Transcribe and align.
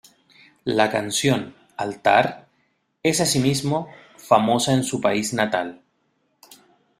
La 0.65 0.89
canción 0.89 1.53
"Altar" 1.77 2.47
es, 3.03 3.21
asimismo, 3.21 3.87
famosa 4.17 4.73
en 4.73 4.83
su 4.83 4.99
país 4.99 5.31
natal. 5.31 5.83